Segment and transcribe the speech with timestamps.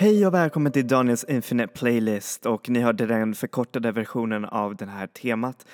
[0.00, 4.86] Hej och välkommen till Daniels Infinite Playlist och ni hörde den förkortade versionen av det
[4.86, 5.66] här temat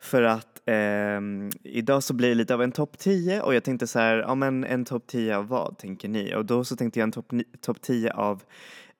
[0.00, 1.20] för att eh,
[1.62, 4.34] idag så blir det lite av en topp 10 och jag tänkte så här, ja
[4.34, 6.34] men en topp 10 av vad tänker ni?
[6.34, 8.42] Och då så tänkte jag en topp top 10 av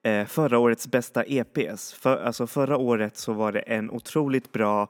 [0.03, 1.93] eh, förra årets bästa EPs.
[1.93, 4.89] För, alltså förra året så var det en otroligt bra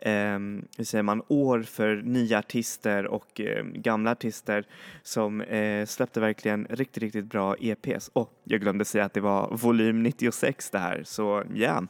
[0.00, 0.38] eh,
[0.76, 4.64] hur säger man, år för nya artister och eh, gamla artister
[5.02, 8.10] som eh, släppte verkligen riktigt, riktigt bra EPs.
[8.12, 11.56] Och jag glömde säga att det var volym 96 det här, så ja.
[11.56, 11.84] Yeah.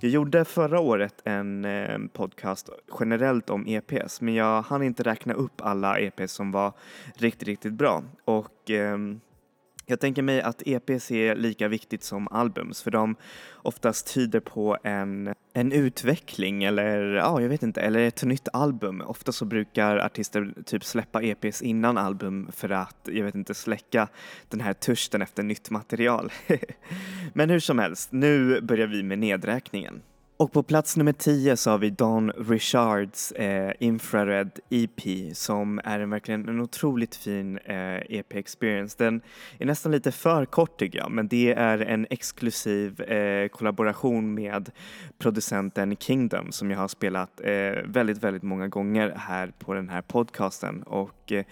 [0.00, 5.34] Jag gjorde förra året en eh, podcast generellt om EPs, men jag hann inte räkna
[5.34, 6.72] upp alla EPs som var
[7.14, 8.02] riktigt, riktigt bra.
[8.24, 9.20] Och ehm,
[9.86, 13.16] jag tänker mig att EPs är lika viktigt som albums för de
[13.54, 19.00] oftast tyder på en, en utveckling eller ja, jag vet inte, eller ett nytt album.
[19.00, 24.08] Ofta så brukar artister typ släppa EPs innan album för att, jag vet inte, släcka
[24.48, 26.32] den här törsten efter nytt material.
[27.32, 30.02] Men hur som helst, nu börjar vi med nedräkningen.
[30.42, 35.00] Och på plats nummer 10 så har vi Don Richards eh, Infrared EP
[35.36, 38.96] som är en, verkligen en otroligt fin eh, EP experience.
[38.98, 39.22] Den
[39.58, 44.70] är nästan lite för kort tycker jag men det är en exklusiv eh, kollaboration med
[45.18, 50.02] producenten Kingdom som jag har spelat eh, väldigt, väldigt många gånger här på den här
[50.02, 51.44] podcasten och eh,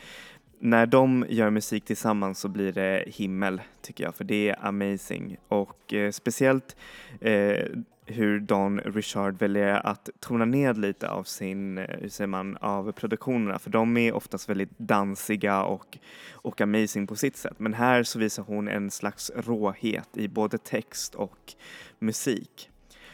[0.58, 5.36] när de gör musik tillsammans så blir det himmel tycker jag för det är amazing
[5.48, 6.76] och eh, speciellt
[7.20, 7.64] eh,
[8.10, 12.92] hur Don Richard väljer att tona ned lite av sin, eh, hur säger man, av
[12.92, 15.98] produktionerna för de är oftast väldigt dansiga och,
[16.32, 17.58] och amazing på sitt sätt.
[17.58, 21.54] Men här så visar hon en slags råhet i både text och
[21.98, 22.70] musik.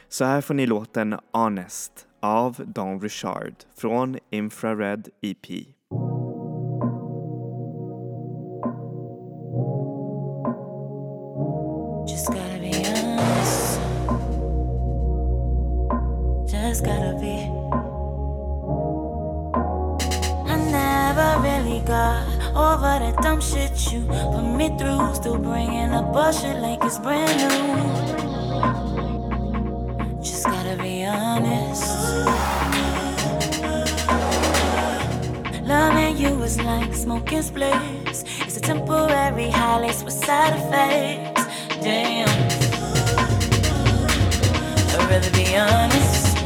[0.08, 5.75] Så här får ni låten Honest av Don Richard från Infrared EP.
[23.26, 25.14] Dumb shit you put me through.
[25.14, 27.58] Still bringing up bullshit like it's brand new.
[30.22, 31.84] Just gotta be honest.
[35.72, 38.22] Loving you is like smoking splits.
[38.46, 41.44] It's a temporary high laced with side effects.
[41.82, 42.28] Damn.
[44.92, 46.36] I'd rather be honest.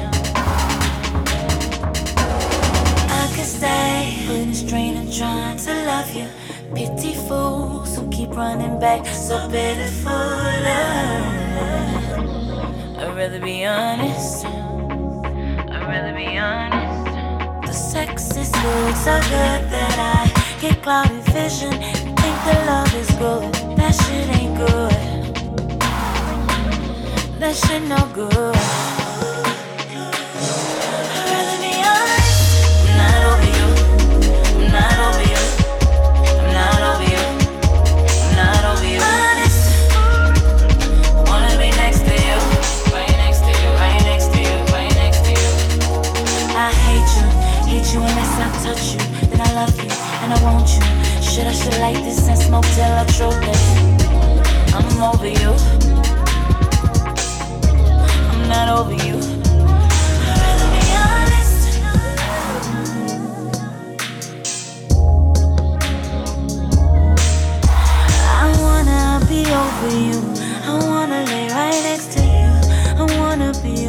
[3.20, 4.24] I could stay.
[4.26, 6.39] But it's draining trying to love you.
[6.75, 10.12] Pity fools who keep running back, so pitiful.
[10.12, 10.81] Eh?
[12.98, 14.44] I'd rather be honest.
[14.44, 17.66] I'd rather be honest.
[17.66, 21.72] The sex is good, so good that I get cloudy vision
[22.20, 23.52] think the love is good.
[23.76, 24.92] That shit ain't good.
[27.41, 29.09] That shit no good.
[51.80, 53.58] Like this and smoke till I choke it.
[54.74, 55.52] I'm over you.
[58.30, 59.16] I'm not over you.
[60.40, 61.80] Gonna be honest
[68.22, 70.19] I wanna be over you.
[70.64, 72.50] I wanna lay right next to you.
[73.00, 73.88] I wanna be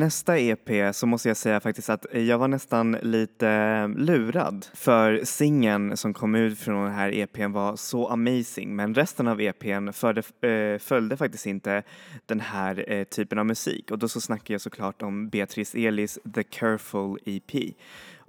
[0.00, 4.66] Nästa EP så måste jag säga faktiskt att jag var nästan lite lurad.
[4.74, 9.40] För singeln som kom ut från den här EPn var så amazing men resten av
[9.40, 11.82] EPn förde, eh, följde faktiskt inte
[12.26, 13.90] den här eh, typen av musik.
[13.90, 17.74] Och då så snackar jag såklart om Beatrice Elis The Careful EP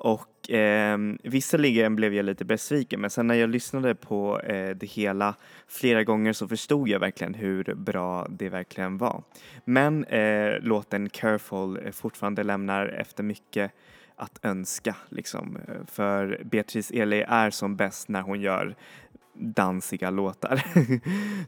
[0.03, 4.86] och eh, visserligen blev jag lite besviken men sen när jag lyssnade på eh, det
[4.86, 5.36] hela
[5.68, 9.24] flera gånger så förstod jag verkligen hur bra det verkligen var.
[9.65, 13.71] Men eh, låten Careful fortfarande lämnar efter mycket
[14.15, 15.57] att önska liksom.
[15.88, 18.75] För Beatrice Eli är som bäst när hon gör
[19.33, 20.63] dansiga låtar.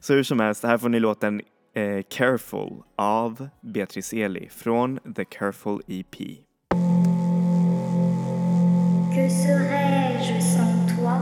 [0.00, 1.42] så hur som helst, här får ni låten
[1.74, 6.43] eh, Careful av Beatrice Eli från The Careful EP.
[9.14, 11.20] Que serais-je sans toi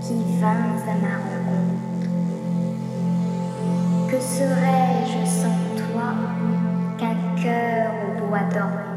[0.00, 2.08] qui vins à ma rencontre?
[4.08, 6.14] Que serais-je sans toi
[6.96, 8.91] qu'un cœur au bois dormant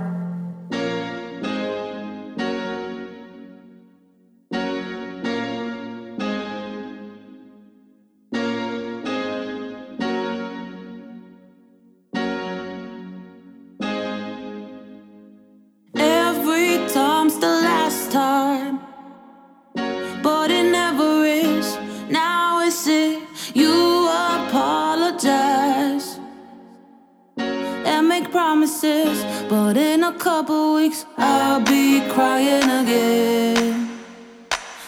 [32.01, 33.89] Crying again.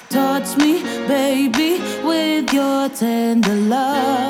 [0.10, 4.27] Touch me, baby, with your tender love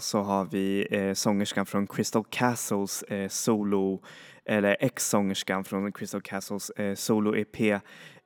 [0.00, 4.02] så har vi eh, sångerskan från Crystal Castles eh, solo,
[4.44, 7.80] eller ex-sångerskan från Crystal Castles eh, solo-EP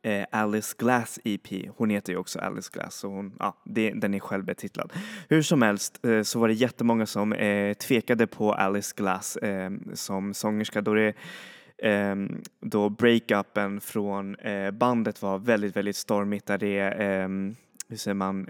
[0.05, 1.69] eh, Alice Glass EP.
[1.77, 4.93] Hon heter ju också Alice Glass så hon, ja, det, den är självbetitlad.
[5.29, 9.71] Hur som helst eh, så var det jättemånga som eh, tvekade på Alice Glass eh,
[9.95, 11.15] som sångerska då det
[11.79, 17.57] ehm, då breakupen från eh, bandet var väldigt, väldigt stormigt där det, ehm,
[17.89, 18.49] hur säger man,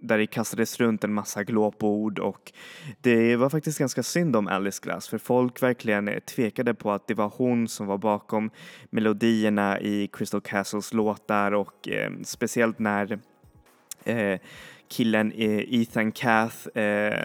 [0.00, 2.52] där det kastades runt en massa glåpord och
[3.00, 7.14] det var faktiskt ganska synd om Alice Glass för folk verkligen tvekade på att det
[7.14, 8.50] var hon som var bakom
[8.90, 13.18] melodierna i Crystal Castles låtar och eh, speciellt när
[14.04, 14.40] eh,
[14.88, 17.24] killen eh, Ethan Cath, eh,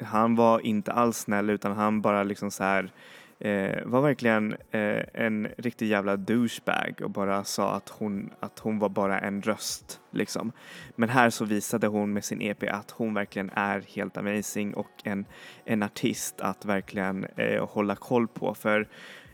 [0.00, 2.92] han var inte alls snäll utan han bara liksom så här
[3.40, 8.78] eh, var verkligen eh, en riktig jävla douchebag och bara sa att hon, att hon
[8.78, 10.52] var bara en röst liksom.
[10.96, 14.90] Men här så visade hon med sin EP att hon verkligen är helt amazing och
[15.04, 15.24] en,
[15.64, 18.88] en artist att verkligen eh, hålla koll på för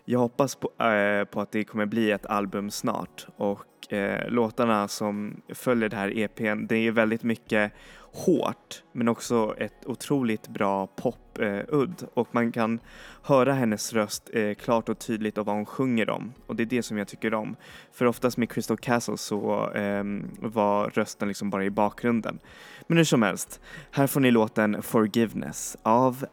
[0.04, 4.88] jag hoppas på, eh, på att det kommer bli ett album snart och eh, låtarna
[4.88, 7.72] som följer det här EPn, det är väldigt mycket
[8.16, 12.80] hårt men också ett otroligt bra pop-udd eh, och man kan
[13.22, 16.66] höra hennes röst eh, klart och tydligt och vad hon sjunger om och det är
[16.66, 17.56] det som jag tycker om.
[17.92, 20.04] För oftast med Crystal Castle så eh,
[20.40, 22.38] var rösten liksom bara i bakgrunden.
[22.86, 26.26] Men hur som helst, här får ni låten Forgiveness av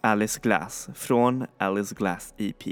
[0.00, 2.62] Alice Glass från Alice Glass EP.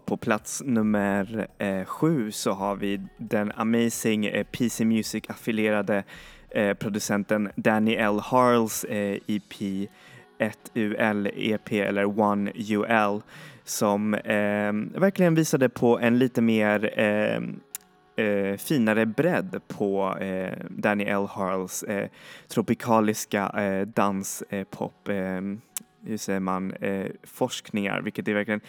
[0.00, 6.04] På plats nummer eh, sju så har vi den amazing eh, PC Music affilierade
[6.50, 8.20] eh, producenten Danny L.
[8.20, 9.88] Harls eh, EP
[10.38, 13.22] 1UL EP eller 1UL
[13.64, 17.40] som eh, verkligen visade på en lite mer eh,
[18.26, 21.26] eh, finare bredd på eh, Danny L.
[21.26, 22.08] Harls eh,
[22.48, 25.42] tropikaliska eh, danspop, eh, eh,
[26.02, 28.60] hur säger man, eh, forskningar, vilket är verkligen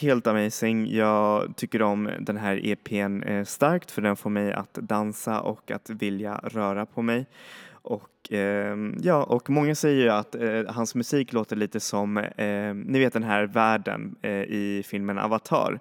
[0.00, 0.94] helt amazing.
[0.94, 5.70] Jag tycker om den här EPn eh, starkt för den får mig att dansa och
[5.70, 7.26] att vilja röra på mig.
[7.70, 12.74] Och, eh, ja, och många säger ju att eh, hans musik låter lite som, eh,
[12.74, 15.80] ni vet den här världen eh, i filmen Avatar,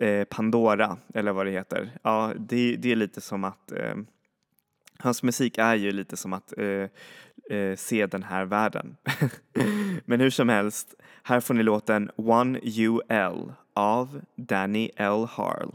[0.00, 1.90] eh, Pandora eller vad det heter.
[2.02, 3.94] Ja, det, det är lite som att eh,
[4.98, 6.88] Hans musik är ju lite som att eh,
[7.58, 8.96] eh se den här världen.
[10.04, 15.26] Men hur som helst, här får ni låten One UL av Danny L.
[15.30, 15.70] Harl.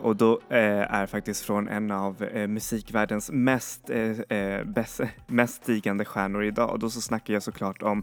[0.00, 5.62] Och då eh, är faktiskt från en av eh, musikvärldens mest, eh, eh bäst, mest
[5.62, 6.70] stigande stjärnor idag.
[6.70, 8.02] Och då så snackar jag såklart om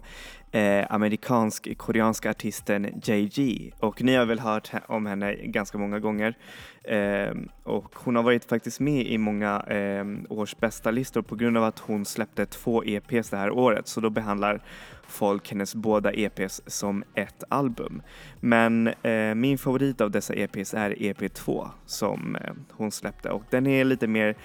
[0.52, 3.72] eh, amerikansk-koreanska artisten JG.
[3.80, 6.38] Och ni har väl hört om henne ganska många gånger.
[6.84, 11.58] Eh, och hon har varit faktiskt med i många eh, års bästa listor på grund
[11.58, 13.88] av att hon släppte två EPs det här året.
[13.88, 14.62] Så då behandlar
[15.08, 18.02] folk hennes båda EPs som ett album.
[18.40, 23.68] Men eh, min favorit av dessa EPs är EP2 som eh, hon släppte och den
[23.68, 24.36] är lite mer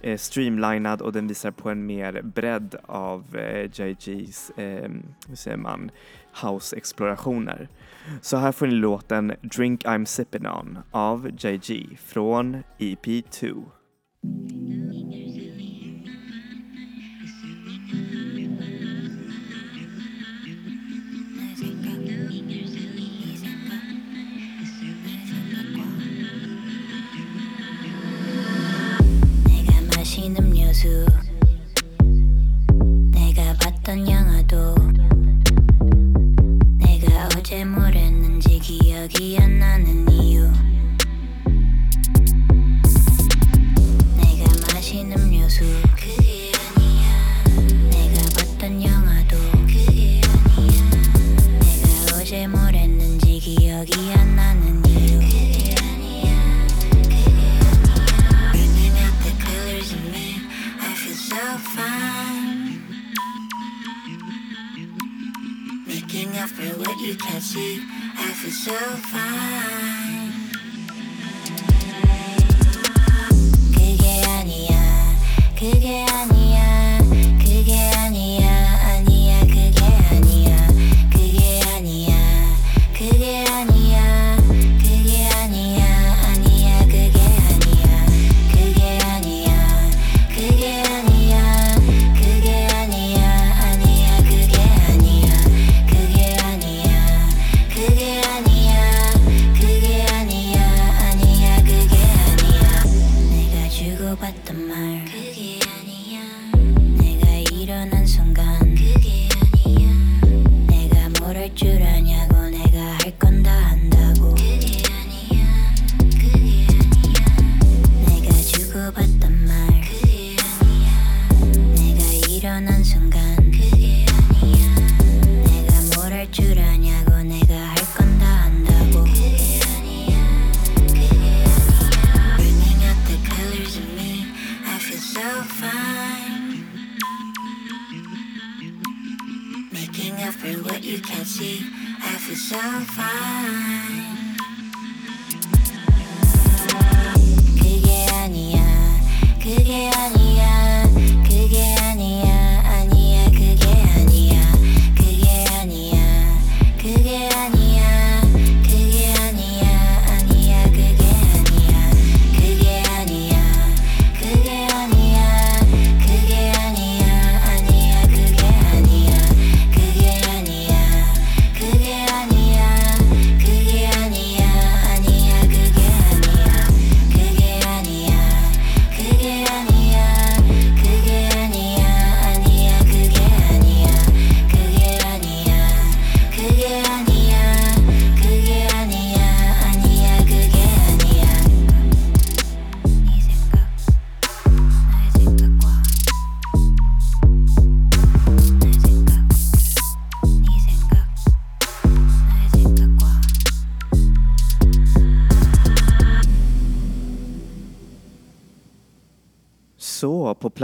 [0.00, 4.90] eh, streamlinad och den visar på en mer bredd av eh, JG's, eh,
[5.28, 5.90] hur säger man,
[6.42, 7.68] house-explorationer.
[8.22, 13.64] Så här får ni låten Drink I'm Sippin' On av JG från EP2.
[30.78, 31.06] 호수
[33.10, 34.76] 내가 봤던 영화도
[36.78, 40.07] 내가 어제 뭘 했는지 기억이 안 나는
[67.58, 67.82] see,
[68.16, 68.78] I feel so
[69.10, 69.77] fine.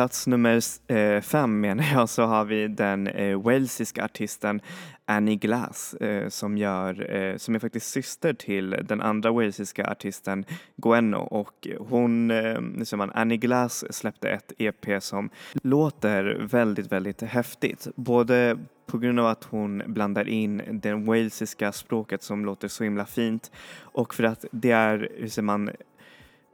[0.04, 4.60] plats nummer eh, fem menar jag så har vi den eh, walesiska artisten
[5.06, 10.44] Annie Glass eh, som, gör, som är faktiskt syster till den andra walesiska artisten
[10.76, 12.60] Gwenno och hon, eh,
[12.96, 15.30] man, Annie Glass släppte ett EP som
[15.62, 17.88] låter väldigt, väldigt häftigt.
[17.96, 23.06] Både på grund av att hon blandar in det walesiska språket som låter så himla
[23.06, 25.70] fint och för att det är, hur säger man,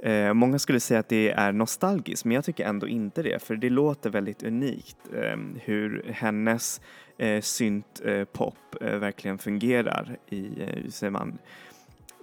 [0.02, 3.56] Eh, många skulle säga att det är nostalgiskt men jag tycker ändå inte det för
[3.56, 6.80] det låter väldigt unikt eh, hur hennes
[7.18, 11.38] eh, syntpop eh, eh, verkligen fungerar i, eh, hur säger man,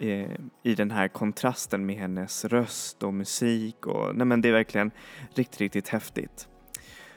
[0.02, 0.32] eh,
[0.64, 4.92] i den här kontrasten med hennes röst och musik och nej men det är verkligen
[5.36, 6.48] riktigt, riktigt häftigt.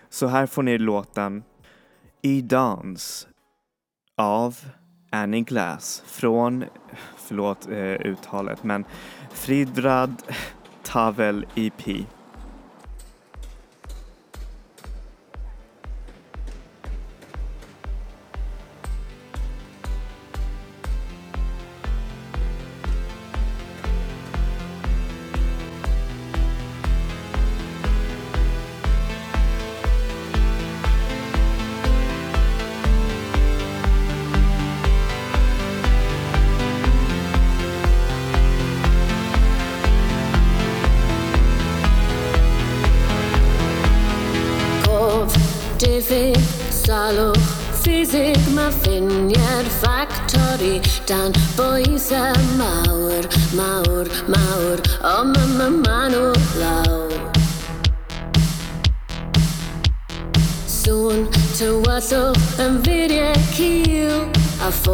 [0.08, 1.42] Så här får ni låten
[2.22, 3.28] E-Dance
[4.16, 4.56] av
[5.10, 6.64] Annie Glass från,
[7.16, 8.84] förlåt eh, uttalet, men
[9.30, 10.22] Fridrad
[10.82, 12.06] Tavel EP.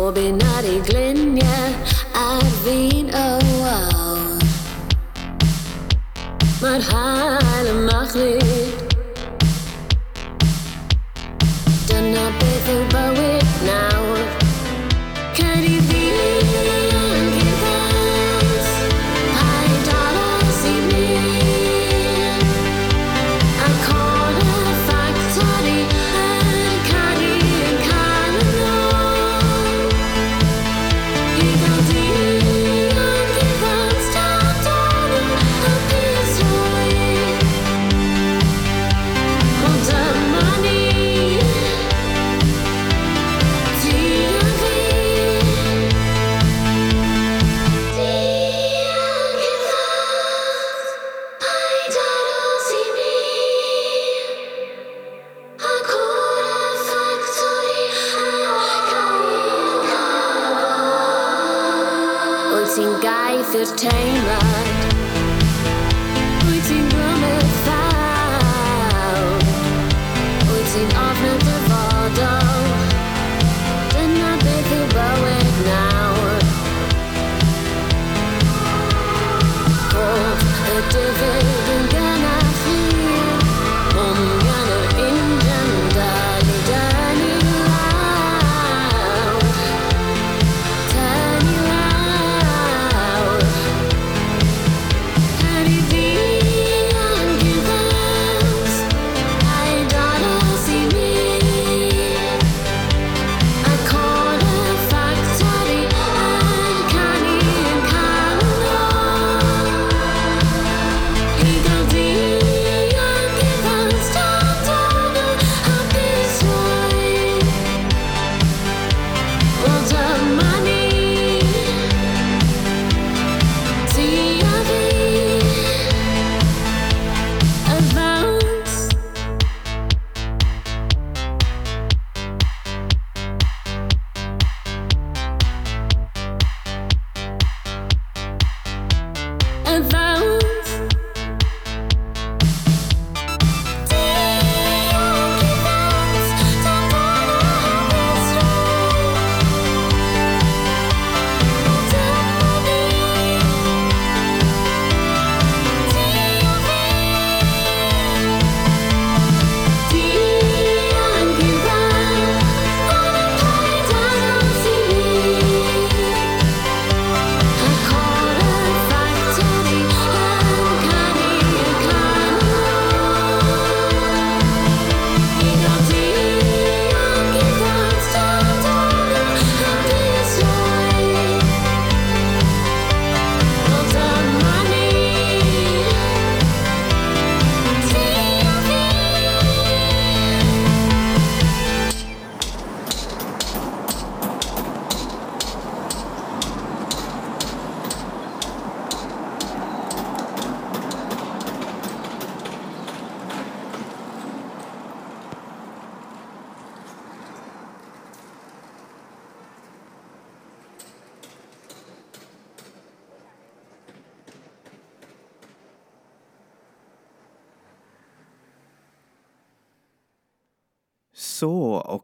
[0.07, 0.46] will be no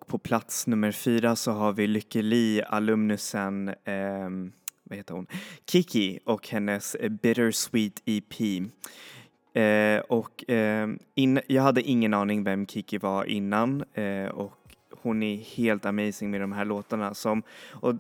[0.02, 4.30] och på plats nummer fyra så har vi Lykke Li, alumnusen, eh,
[4.82, 5.26] vad heter hon,
[5.66, 8.40] Kiki och hennes eh, Bittersweet EP.
[9.54, 14.58] Eh, och eh, in, jag hade ingen aning vem Kiki var innan eh, och
[15.02, 17.94] hon är helt amazing med de här låtarna som, och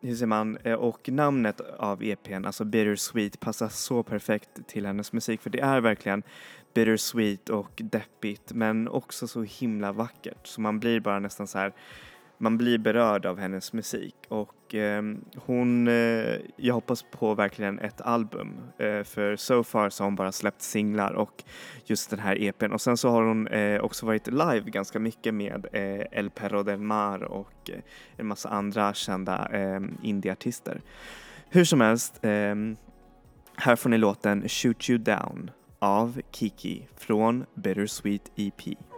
[0.00, 5.12] hur säger man, Eh, och namnet av EPn, alltså Bittersweet, passar så perfekt till hennes
[5.12, 6.22] musik för det är verkligen
[6.74, 10.46] bittersweet och deppigt men också så himla vackert.
[10.46, 11.72] Så man blir bara nästan så här
[12.40, 14.14] man blir berörd av hennes musik.
[14.28, 15.02] Och eh,
[15.36, 20.16] hon, eh, jag hoppas på verkligen ett album eh, för so far så har hon
[20.16, 21.44] bara släppt singlar och
[21.84, 25.34] just den här EPn och sen så har hon eh, också varit live ganska mycket
[25.34, 27.80] med eh, El Perro del Mar och eh,
[28.16, 30.80] en massa andra kända eh, indieartister.
[31.50, 32.54] Hur som helst, eh,
[33.56, 35.50] här får ni låten Shoot You Down.
[35.80, 38.89] Av Kiki från Bittersweet EP.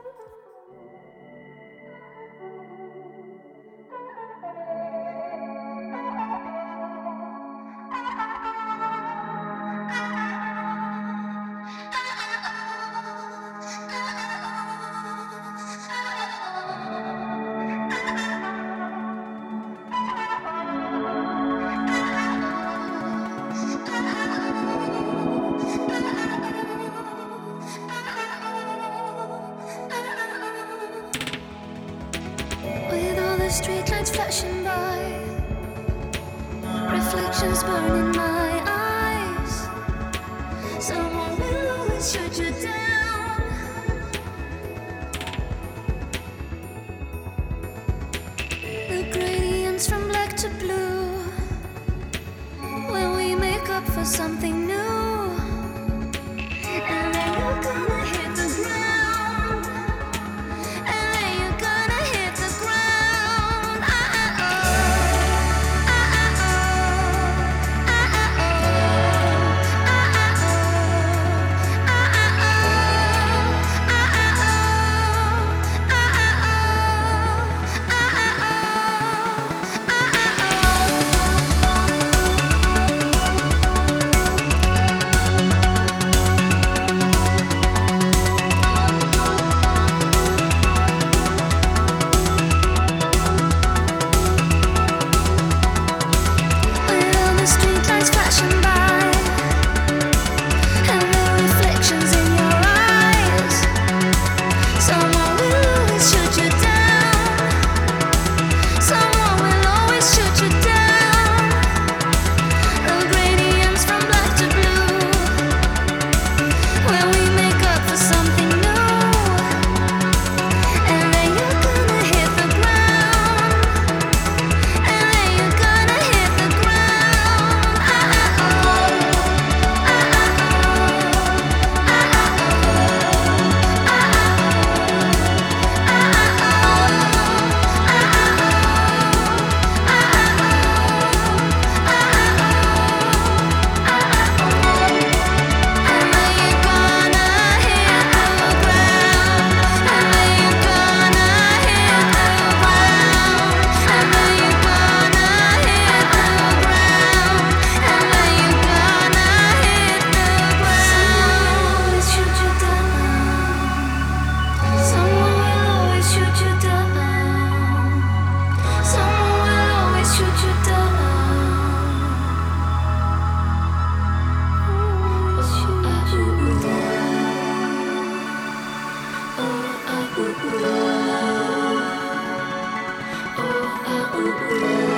[184.14, 184.91] Oh.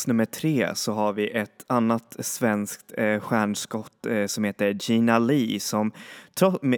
[0.00, 5.18] Plats nummer tre så har vi ett annat svenskt eh, stjärnskott eh, som heter Gina
[5.18, 5.92] Lee som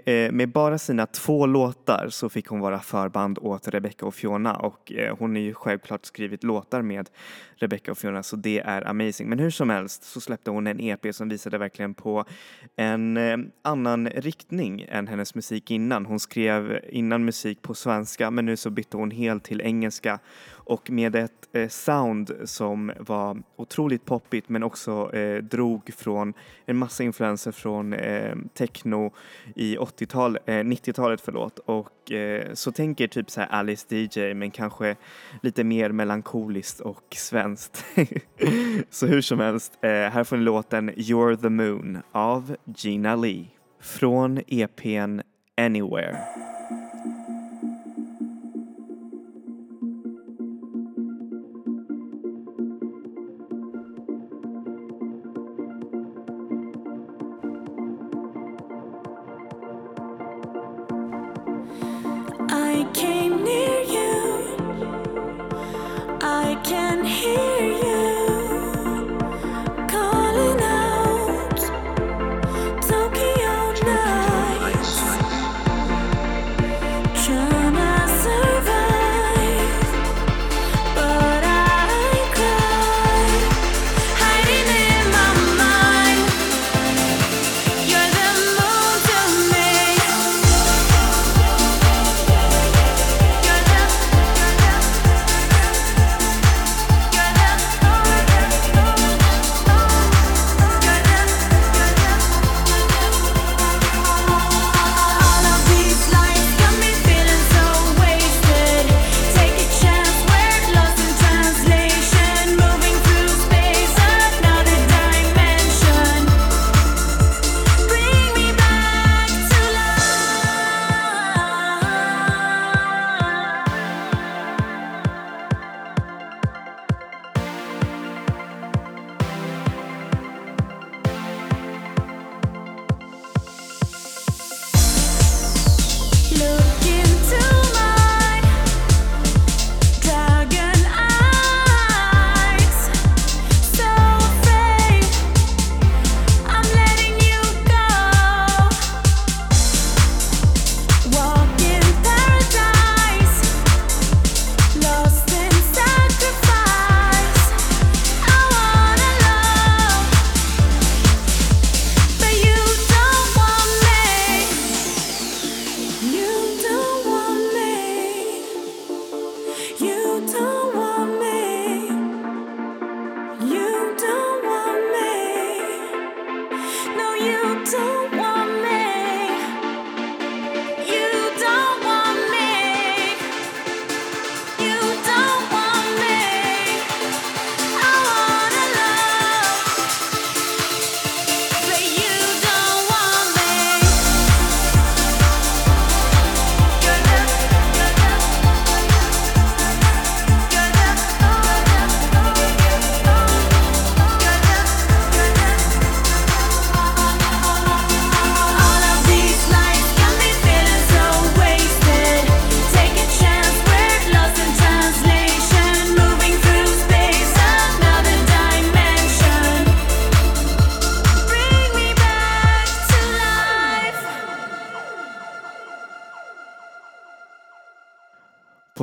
[0.05, 4.57] Eh, med, bara sina två låtar så fick hon vara förband åt Rebecca och Fiona
[4.57, 7.11] och eh, hon har ju självklart skrivit låtar med
[7.55, 9.29] Rebecca och Fiona så det är amazing.
[9.29, 12.25] Men hur som helst så släppte hon en EP som visade verkligen på
[12.77, 16.07] en eh, annan riktning än hennes musik innan.
[16.07, 20.19] Hon skrev innan musik på svenska men nu så bytte hon helt till engelska
[20.65, 25.11] och med ett sound som var otroligt poppigt men också
[25.43, 26.35] drog från
[26.67, 27.95] en massa influenser från
[28.55, 29.13] techno
[29.55, 34.51] i 80-tal, eh, 90-talet förlåt och eh, så tänker typ så här Alice DJ men
[34.51, 34.97] kanske
[35.43, 37.85] lite mer melankoliskt och svenskt.
[38.91, 43.47] så hur som helst, eh, här får ni låten You're the Moon av Gina Lee
[43.81, 45.21] från EPn
[45.57, 46.19] Anywhere.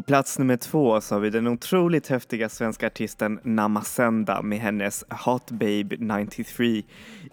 [0.10, 5.51] Plats nummer två så har vi den otroligt häftiga svenska artisten Namasenda med hennes Hot
[5.51, 6.84] Babe 93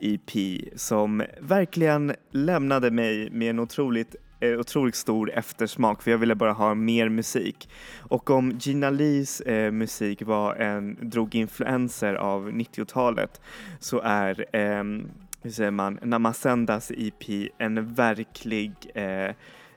[0.00, 0.30] EP
[0.74, 6.52] som verkligen lämnade mig med en otroligt eh, otroligt stor eftersmak för jag ville bara
[6.52, 7.68] ha mer musik.
[7.98, 13.40] Och om Gina Lees eh, musik var en, drog influenser av 90-talet
[13.80, 14.84] så är eh,
[15.42, 19.34] hur säger man, Namasendas EP en verklig eh,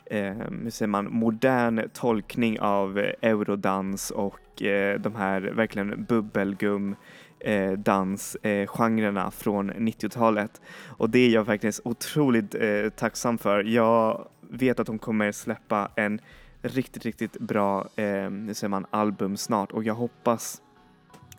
[0.10, 0.34] Eh,
[0.64, 6.95] hur säger man, modern tolkning av eh, eurodans och eh, de här verkligen bubbelgum
[7.39, 10.62] eh, dansgenrerna eh, från 90-talet.
[10.88, 13.64] Och det är jag verkligen otroligt eh, tacksam för.
[13.64, 16.22] Jag vet att hon kommer släppa en
[16.62, 20.62] riktigt, riktigt bra eh, hur säger man, album snart och jag hoppas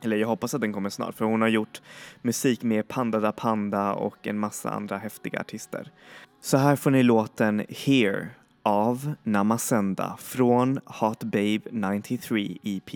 [0.03, 1.83] eller jag hoppas att den kommer snart för hon har gjort
[2.23, 5.91] musik med Panda da Panda och en massa andra häftiga artister.
[6.43, 8.29] Så här får ni låten Here
[8.63, 12.91] av Namasenda från Hot Babe 93 EP.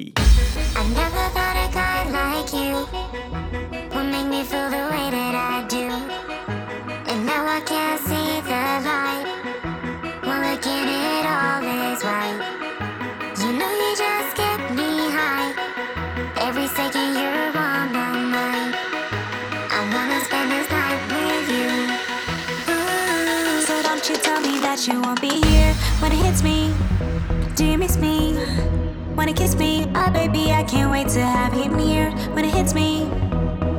[29.24, 29.86] Wanna kiss me?
[29.94, 32.10] Oh, baby, I can't wait to have you near.
[32.34, 33.08] When it hits me,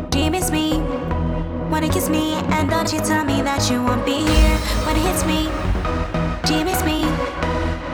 [0.10, 0.80] do you miss me?
[1.70, 2.34] Wanna kiss me?
[2.50, 5.46] And don't you tell me that you won't be here when it hits me.
[6.48, 7.06] Do you miss me?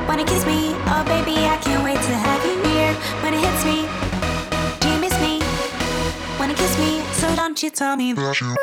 [0.07, 0.71] Wanna kiss me?
[0.95, 2.93] Oh, baby, I can't wait to have you near.
[3.19, 3.83] When it hits me,
[4.79, 5.43] do you miss me?
[6.39, 7.01] Wanna kiss me?
[7.19, 8.55] So don't you tell me that you,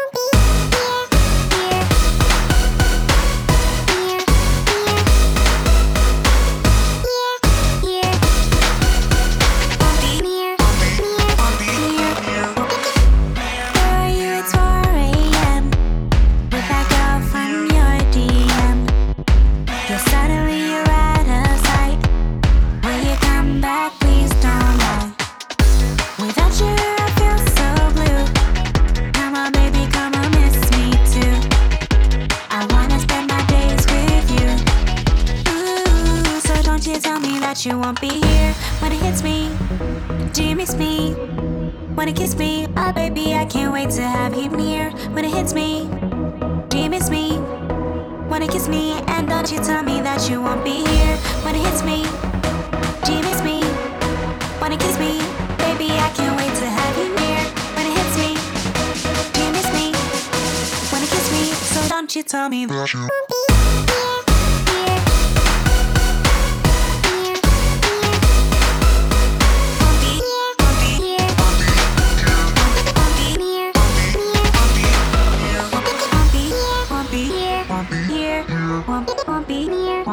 [42.08, 42.66] Wanna kiss me?
[42.74, 45.90] Oh, baby, I can't wait to have you near when it hits me.
[46.70, 47.38] Do you miss me?
[48.30, 48.92] Wanna kiss me?
[49.08, 52.04] And don't you tell me that you won't be here when it hits me.
[53.04, 53.60] Do you miss me?
[54.58, 55.20] Wanna kiss me?
[55.60, 57.44] Baby, I can't wait to have you near
[57.76, 58.30] when it hits me.
[59.34, 59.92] Do you miss me?
[60.90, 61.44] Wanna kiss me?
[61.76, 63.06] So don't you tell me that you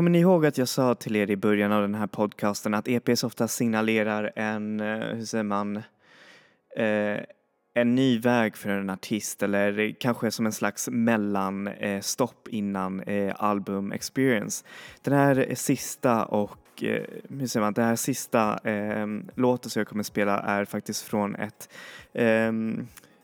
[0.00, 2.88] Kommer ni ihåg att jag sa till er i början av den här podcasten att
[2.88, 5.76] EPs ofta signalerar en, eh, hur säger man,
[6.76, 7.20] eh,
[7.74, 13.34] en ny väg för en artist eller kanske som en slags mellanstopp eh, innan eh,
[13.38, 14.64] album experience.
[15.02, 19.88] Den här sista och eh, hur säger man, den här sista eh, låten som jag
[19.88, 21.68] kommer spela är faktiskt från ett
[22.12, 22.52] eh,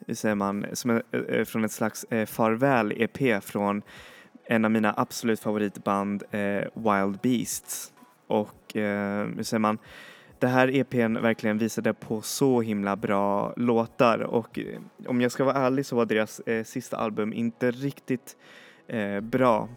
[0.07, 3.83] hur säger man, som är, från ett slags farväl-EP från
[4.49, 7.93] en av mina absolut favoritband eh, Wild Beasts.
[8.27, 9.79] Och eh, hur säger man,
[10.39, 15.45] det här EPn verkligen visade på så himla bra låtar och eh, om jag ska
[15.45, 18.37] vara ärlig så var deras eh, sista album inte riktigt
[18.89, 19.69] eh, bra.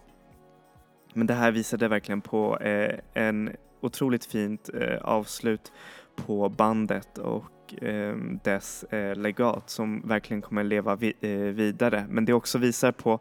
[1.13, 3.49] Men det här visade verkligen på eh, en
[3.81, 5.71] otroligt fint eh, avslut
[6.15, 12.05] på bandet och eh, dess eh, legat som verkligen kommer leva vi eh, vidare.
[12.09, 13.19] Men det också visar på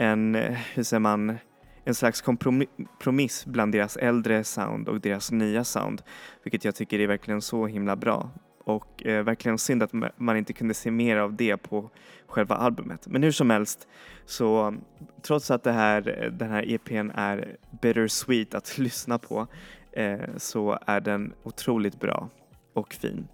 [0.00, 1.38] en, eh, hur säger man,
[1.84, 6.02] en slags kompromiss bland deras äldre sound och deras nya sound.
[6.42, 8.30] Vilket jag tycker är verkligen så himla bra.
[8.64, 11.90] Och eh, verkligen synd att man inte kunde se mer av det på
[12.26, 13.06] själva albumet.
[13.06, 13.88] Men hur som helst,
[14.24, 14.74] så
[15.22, 19.46] trots att det här, den här EPn är bittersweet att lyssna på
[19.92, 22.28] eh, så är den otroligt bra
[22.74, 23.28] och fin.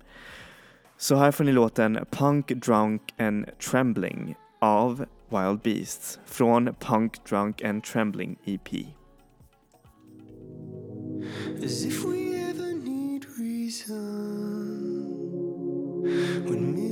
[0.96, 4.36] Så här får ni låten Punk, Drunk and Trembling
[4.66, 8.68] av Wild Beasts från Punk, Drunk and Trembling EP.
[11.64, 13.96] As if we ever need reason
[16.44, 16.85] when miracles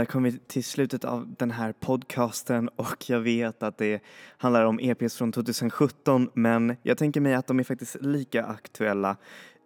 [0.00, 4.02] Där kom vi till slutet av den här podcasten och jag vet att det
[4.36, 9.16] handlar om EPs från 2017 men jag tänker mig att de är faktiskt lika aktuella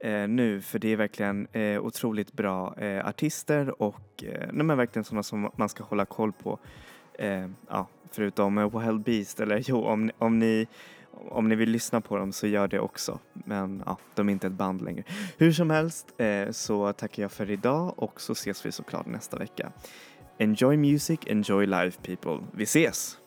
[0.01, 4.77] eh, nu för det är verkligen eh, otroligt bra eh, artister och eh, är men
[4.77, 6.59] verkligen sådana som man ska hålla koll på.
[7.19, 10.67] Eh, ja, förutom eh, Wild Beast eller jo, om, om ni
[11.29, 13.19] om ni vill lyssna på dem så gör det också.
[13.33, 15.05] Men ja, de är inte ett band längre.
[15.39, 19.39] Hur som helst eh, så tackar jag för idag och så ses vi såklart nästa
[19.39, 19.73] vecka.
[20.39, 22.41] Enjoy music, enjoy life people.
[22.55, 23.24] Vi ses!